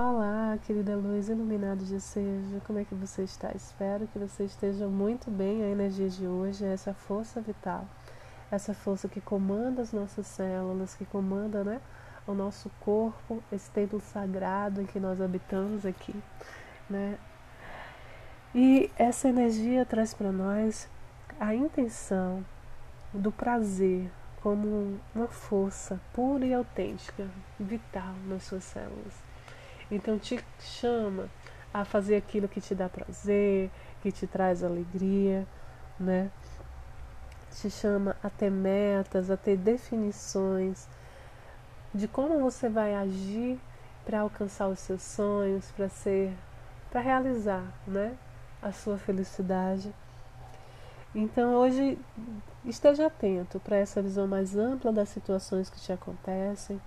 Olá, 0.00 0.56
querida 0.64 0.94
luz, 0.94 1.28
iluminado 1.28 1.84
de 1.84 2.00
seja, 2.00 2.60
como 2.64 2.78
é 2.78 2.84
que 2.84 2.94
você 2.94 3.24
está? 3.24 3.50
Espero 3.50 4.06
que 4.06 4.16
você 4.16 4.44
esteja 4.44 4.86
muito 4.86 5.28
bem. 5.28 5.64
A 5.64 5.70
energia 5.70 6.08
de 6.08 6.24
hoje 6.24 6.64
é 6.64 6.72
essa 6.72 6.94
força 6.94 7.40
vital, 7.40 7.84
essa 8.48 8.72
força 8.72 9.08
que 9.08 9.20
comanda 9.20 9.82
as 9.82 9.92
nossas 9.92 10.24
células, 10.28 10.94
que 10.94 11.04
comanda 11.04 11.64
né, 11.64 11.80
o 12.28 12.32
nosso 12.32 12.70
corpo, 12.78 13.42
esse 13.50 13.68
templo 13.72 13.98
sagrado 13.98 14.80
em 14.80 14.86
que 14.86 15.00
nós 15.00 15.20
habitamos 15.20 15.84
aqui. 15.84 16.14
Né? 16.88 17.18
E 18.54 18.92
essa 18.96 19.28
energia 19.28 19.84
traz 19.84 20.14
para 20.14 20.30
nós 20.30 20.88
a 21.40 21.56
intenção 21.56 22.46
do 23.12 23.32
prazer 23.32 24.08
como 24.44 25.00
uma 25.12 25.26
força 25.26 26.00
pura 26.12 26.46
e 26.46 26.54
autêntica, 26.54 27.28
vital 27.58 28.14
nas 28.28 28.44
suas 28.44 28.62
células 28.62 29.27
então 29.90 30.18
te 30.18 30.42
chama 30.60 31.28
a 31.72 31.84
fazer 31.84 32.16
aquilo 32.16 32.48
que 32.48 32.60
te 32.60 32.74
dá 32.74 32.88
prazer, 32.88 33.70
que 34.02 34.12
te 34.12 34.26
traz 34.26 34.62
alegria, 34.62 35.46
né? 35.98 36.30
Te 37.50 37.70
chama 37.70 38.16
a 38.22 38.30
ter 38.30 38.50
metas, 38.50 39.30
a 39.30 39.36
ter 39.36 39.56
definições 39.56 40.88
de 41.94 42.06
como 42.06 42.38
você 42.40 42.68
vai 42.68 42.94
agir 42.94 43.58
para 44.04 44.20
alcançar 44.20 44.68
os 44.68 44.78
seus 44.78 45.02
sonhos, 45.02 45.70
para 45.72 45.88
ser, 45.88 46.32
para 46.90 47.00
realizar, 47.00 47.64
né, 47.86 48.16
a 48.62 48.72
sua 48.72 48.98
felicidade. 48.98 49.92
Então 51.14 51.54
hoje 51.54 51.98
esteja 52.64 53.06
atento 53.06 53.58
para 53.60 53.76
essa 53.76 54.02
visão 54.02 54.26
mais 54.26 54.56
ampla 54.56 54.92
das 54.92 55.08
situações 55.08 55.70
que 55.70 55.80
te 55.80 55.92
acontecem 55.92 56.80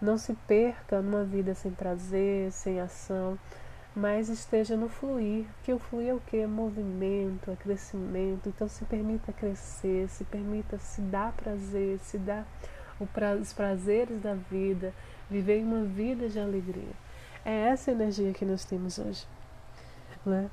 não 0.00 0.16
se 0.16 0.34
perca 0.46 1.02
numa 1.02 1.24
vida 1.24 1.54
sem 1.54 1.72
prazer, 1.72 2.52
sem 2.52 2.80
ação, 2.80 3.38
mas 3.94 4.28
esteja 4.28 4.76
no 4.76 4.88
fluir, 4.88 5.46
que 5.64 5.72
o 5.72 5.78
fluir 5.78 6.10
é 6.10 6.14
o 6.14 6.20
que? 6.20 6.36
É 6.36 6.46
movimento, 6.46 7.50
é 7.50 7.56
crescimento. 7.56 8.48
Então 8.48 8.68
se 8.68 8.84
permita 8.84 9.32
crescer, 9.32 10.08
se 10.08 10.24
permita 10.24 10.78
se 10.78 11.00
dar 11.00 11.32
prazer, 11.32 11.98
se 11.98 12.16
dar 12.16 12.46
os 13.40 13.52
prazeres 13.52 14.20
da 14.20 14.34
vida, 14.34 14.94
viver 15.28 15.62
uma 15.64 15.84
vida 15.84 16.28
de 16.28 16.38
alegria. 16.38 16.92
É 17.44 17.68
essa 17.68 17.90
energia 17.90 18.32
que 18.32 18.44
nós 18.44 18.64
temos 18.64 18.98
hoje. 18.98 19.26
Né? 20.24 20.48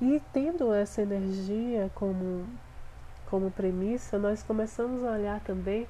E 0.00 0.20
tendo 0.32 0.72
essa 0.74 1.00
energia 1.00 1.90
como, 1.94 2.46
como 3.30 3.50
premissa, 3.50 4.18
nós 4.18 4.42
começamos 4.42 5.02
a 5.02 5.12
olhar 5.12 5.40
também 5.40 5.86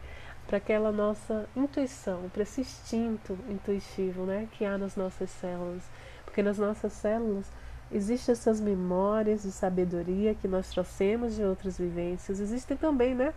para 0.47 0.58
aquela 0.58 0.92
nossa 0.92 1.48
intuição, 1.56 2.30
para 2.33 2.42
esse 2.42 2.61
instinto 2.61 3.36
intuitivo 3.48 4.25
né, 4.25 4.48
que 4.53 4.64
há 4.64 4.78
nas 4.78 4.97
nossas 4.97 5.30
células. 5.30 5.83
Porque 6.25 6.42
nas 6.42 6.58
nossas 6.58 6.92
células 6.92 7.47
existem 7.91 8.33
essas 8.33 8.61
memórias 8.61 9.42
de 9.42 9.50
sabedoria 9.53 10.34
que 10.34 10.47
nós 10.47 10.70
trouxemos 10.70 11.34
de 11.34 11.42
outras 11.42 11.78
vivências. 11.78 12.38
Existem 12.38 12.77
também 12.77 13.14
né, 13.14 13.34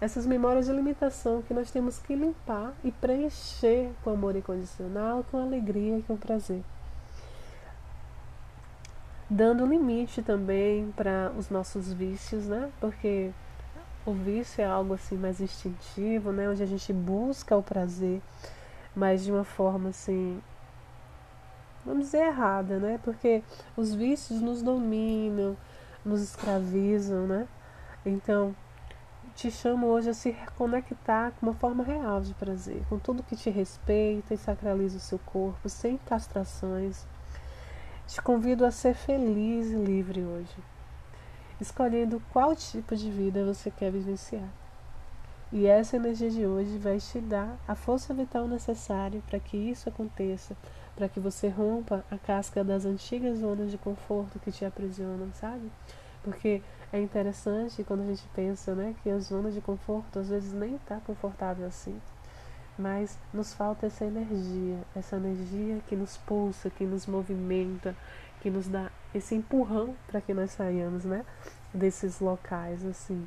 essas 0.00 0.24
memórias 0.24 0.66
de 0.66 0.72
limitação 0.72 1.42
que 1.42 1.52
nós 1.52 1.70
temos 1.70 1.98
que 1.98 2.14
limpar 2.14 2.72
e 2.82 2.90
preencher 2.90 3.90
com 4.02 4.10
amor 4.10 4.34
incondicional, 4.34 5.24
com 5.30 5.38
alegria 5.38 5.98
e 5.98 6.02
com 6.02 6.16
prazer. 6.16 6.62
Dando 9.28 9.66
limite 9.66 10.22
também 10.22 10.90
para 10.96 11.30
os 11.38 11.50
nossos 11.50 11.92
vícios, 11.92 12.46
né? 12.46 12.68
Porque 12.80 13.30
o 14.04 14.12
vício 14.12 14.62
é 14.62 14.66
algo 14.66 14.94
assim 14.94 15.16
mais 15.16 15.40
instintivo, 15.40 16.32
né? 16.32 16.48
Onde 16.48 16.62
a 16.62 16.66
gente 16.66 16.92
busca 16.92 17.56
o 17.56 17.62
prazer, 17.62 18.20
mas 18.94 19.24
de 19.24 19.30
uma 19.30 19.44
forma 19.44 19.90
assim, 19.90 20.40
vamos 21.84 22.06
dizer 22.06 22.26
errada, 22.26 22.78
né? 22.78 22.98
Porque 23.02 23.42
os 23.76 23.94
vícios 23.94 24.40
nos 24.40 24.62
dominam, 24.62 25.56
nos 26.04 26.22
escravizam, 26.22 27.26
né? 27.26 27.48
Então, 28.04 28.54
te 29.34 29.50
chamo 29.50 29.86
hoje 29.86 30.10
a 30.10 30.14
se 30.14 30.30
reconectar 30.30 31.32
com 31.32 31.46
uma 31.46 31.54
forma 31.54 31.84
real 31.84 32.20
de 32.20 32.34
prazer, 32.34 32.82
com 32.88 32.98
tudo 32.98 33.22
que 33.22 33.36
te 33.36 33.50
respeita 33.50 34.34
e 34.34 34.38
sacraliza 34.38 34.96
o 34.96 35.00
seu 35.00 35.18
corpo, 35.18 35.68
sem 35.68 35.98
castrações. 35.98 37.06
Te 38.06 38.20
convido 38.22 38.64
a 38.64 38.70
ser 38.70 38.94
feliz 38.94 39.70
e 39.70 39.76
livre 39.76 40.24
hoje 40.24 40.56
escolhendo 41.60 42.22
qual 42.32 42.56
tipo 42.56 42.96
de 42.96 43.10
vida 43.10 43.44
você 43.44 43.70
quer 43.70 43.92
vivenciar. 43.92 44.48
E 45.52 45.66
essa 45.66 45.96
energia 45.96 46.30
de 46.30 46.46
hoje 46.46 46.78
vai 46.78 46.98
te 46.98 47.18
dar 47.18 47.58
a 47.66 47.74
força 47.74 48.14
vital 48.14 48.46
necessária 48.46 49.20
para 49.28 49.40
que 49.40 49.56
isso 49.56 49.88
aconteça, 49.88 50.56
para 50.94 51.08
que 51.08 51.18
você 51.18 51.48
rompa 51.48 52.04
a 52.10 52.16
casca 52.16 52.62
das 52.62 52.84
antigas 52.84 53.38
zonas 53.38 53.70
de 53.70 53.76
conforto 53.76 54.38
que 54.38 54.52
te 54.52 54.64
aprisionam, 54.64 55.28
sabe? 55.34 55.70
Porque 56.22 56.62
é 56.92 57.00
interessante 57.00 57.82
quando 57.82 58.02
a 58.02 58.06
gente 58.06 58.24
pensa, 58.32 58.74
né, 58.74 58.94
que 59.02 59.10
a 59.10 59.18
zona 59.18 59.50
de 59.50 59.60
conforto 59.60 60.20
às 60.20 60.28
vezes 60.28 60.52
nem 60.52 60.76
está 60.76 61.00
confortável 61.06 61.66
assim. 61.66 62.00
Mas 62.78 63.18
nos 63.34 63.52
falta 63.52 63.86
essa 63.86 64.04
energia, 64.04 64.78
essa 64.94 65.16
energia 65.16 65.80
que 65.88 65.96
nos 65.96 66.16
pulsa, 66.16 66.70
que 66.70 66.84
nos 66.84 67.06
movimenta, 67.06 67.94
que 68.40 68.50
nos 68.50 68.68
dá 68.68 68.90
esse 69.14 69.34
empurrão 69.34 69.94
para 70.06 70.20
que 70.20 70.32
nós 70.32 70.50
saiamos, 70.52 71.04
né, 71.04 71.24
desses 71.72 72.20
locais 72.20 72.84
assim 72.84 73.26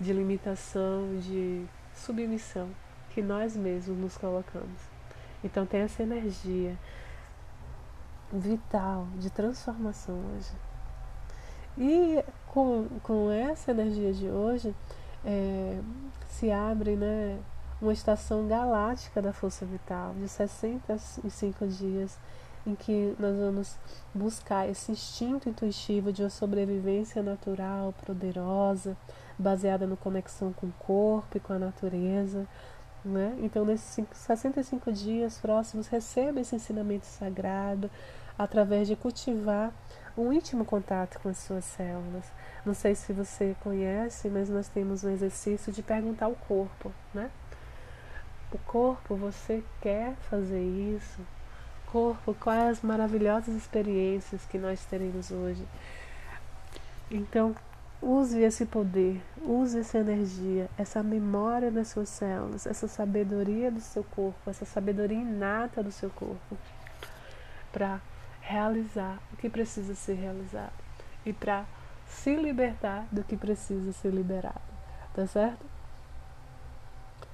de 0.00 0.12
limitação, 0.12 1.18
de 1.18 1.66
submissão 1.94 2.68
que 3.10 3.20
nós 3.20 3.56
mesmos 3.56 3.98
nos 3.98 4.16
colocamos. 4.16 4.80
Então 5.42 5.66
tem 5.66 5.80
essa 5.80 6.02
energia 6.02 6.76
vital 8.32 9.06
de 9.16 9.30
transformação 9.30 10.14
hoje. 10.34 10.52
E 11.76 12.24
com, 12.48 12.88
com 13.02 13.30
essa 13.30 13.70
energia 13.70 14.12
de 14.12 14.28
hoje 14.28 14.74
é, 15.24 15.80
se 16.28 16.50
abre 16.50 16.96
né, 16.96 17.38
uma 17.80 17.92
estação 17.92 18.46
galáctica 18.46 19.22
da 19.22 19.32
força 19.32 19.64
vital 19.64 20.14
de 20.14 20.28
65 20.28 21.66
dias 21.68 22.18
em 22.68 22.74
que 22.74 23.16
nós 23.18 23.34
vamos 23.36 23.76
buscar 24.14 24.68
esse 24.68 24.92
instinto 24.92 25.48
intuitivo 25.48 26.12
de 26.12 26.22
uma 26.22 26.28
sobrevivência 26.28 27.22
natural, 27.22 27.94
poderosa, 28.04 28.96
baseada 29.38 29.86
na 29.86 29.96
conexão 29.96 30.52
com 30.52 30.66
o 30.66 30.72
corpo 30.72 31.36
e 31.36 31.40
com 31.40 31.54
a 31.54 31.58
natureza. 31.58 32.46
Né? 33.04 33.36
Então, 33.40 33.64
nesses 33.64 34.04
65 34.12 34.92
dias 34.92 35.38
próximos, 35.38 35.86
receba 35.86 36.40
esse 36.40 36.54
ensinamento 36.54 37.06
sagrado 37.06 37.90
através 38.38 38.86
de 38.86 38.94
cultivar 38.94 39.72
um 40.16 40.32
íntimo 40.32 40.64
contato 40.64 41.18
com 41.20 41.28
as 41.28 41.38
suas 41.38 41.64
células. 41.64 42.24
Não 42.66 42.74
sei 42.74 42.94
se 42.94 43.12
você 43.12 43.56
conhece, 43.60 44.28
mas 44.28 44.50
nós 44.50 44.68
temos 44.68 45.04
um 45.04 45.10
exercício 45.10 45.72
de 45.72 45.82
perguntar 45.82 46.26
ao 46.26 46.34
corpo, 46.34 46.92
né? 47.14 47.30
O 48.52 48.58
corpo, 48.58 49.14
você 49.14 49.62
quer 49.80 50.14
fazer 50.28 50.62
isso? 50.62 51.20
Corpo, 51.92 52.34
quais 52.34 52.78
as 52.78 52.82
maravilhosas 52.82 53.54
experiências 53.54 54.44
que 54.46 54.58
nós 54.58 54.84
teremos 54.84 55.30
hoje. 55.30 55.66
Então, 57.10 57.54
use 58.00 58.38
esse 58.40 58.66
poder, 58.66 59.20
use 59.42 59.80
essa 59.80 59.98
energia, 59.98 60.68
essa 60.76 61.02
memória 61.02 61.70
das 61.70 61.88
suas 61.88 62.08
células, 62.08 62.66
essa 62.66 62.86
sabedoria 62.86 63.70
do 63.70 63.80
seu 63.80 64.04
corpo, 64.04 64.38
essa 64.48 64.64
sabedoria 64.64 65.18
inata 65.18 65.82
do 65.82 65.90
seu 65.90 66.10
corpo, 66.10 66.56
para 67.72 68.00
realizar 68.40 69.18
o 69.32 69.36
que 69.36 69.48
precisa 69.48 69.94
ser 69.94 70.14
realizado 70.14 70.72
e 71.24 71.32
para 71.32 71.66
se 72.06 72.34
libertar 72.36 73.06
do 73.12 73.22
que 73.22 73.36
precisa 73.36 73.92
ser 73.92 74.10
liberado. 74.10 74.60
Tá 75.14 75.26
certo? 75.26 75.67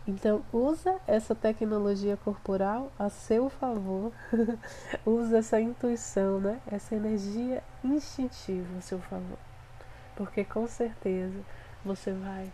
Então, 0.07 0.45
usa 0.53 1.01
essa 1.07 1.35
tecnologia 1.35 2.15
corporal 2.19 2.93
a 2.99 3.09
seu 3.09 3.49
favor, 3.49 4.13
usa 5.07 5.39
essa 5.39 5.59
intuição, 5.59 6.39
né? 6.39 6.61
essa 6.71 6.95
energia 6.95 7.63
instintiva 7.83 8.77
a 8.77 8.83
seu 8.83 8.99
favor, 8.99 9.39
porque 10.15 10.45
com 10.45 10.67
certeza 10.67 11.41
você 11.83 12.13
vai 12.13 12.53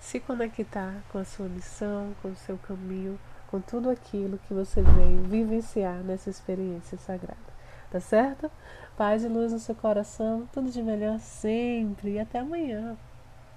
se 0.00 0.18
conectar 0.18 0.94
com 1.12 1.18
a 1.18 1.26
sua 1.26 1.46
missão, 1.46 2.14
com 2.22 2.28
o 2.28 2.36
seu 2.36 2.56
caminho, 2.56 3.20
com 3.48 3.60
tudo 3.60 3.90
aquilo 3.90 4.38
que 4.38 4.54
você 4.54 4.80
veio 4.80 5.22
vivenciar 5.24 5.96
nessa 5.96 6.30
experiência 6.30 6.96
sagrada. 6.96 7.50
Tá 7.90 8.00
certo? 8.00 8.50
Paz 8.96 9.24
e 9.24 9.28
luz 9.28 9.52
no 9.52 9.58
seu 9.58 9.74
coração, 9.74 10.48
tudo 10.52 10.70
de 10.70 10.82
melhor 10.82 11.18
sempre 11.18 12.12
e 12.12 12.18
até 12.18 12.38
amanhã. 12.38 12.96